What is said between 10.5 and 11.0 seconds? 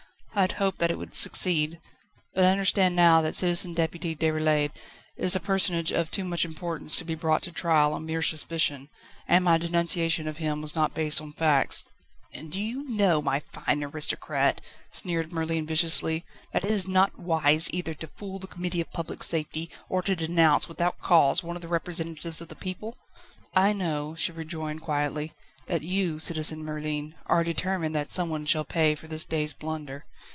was not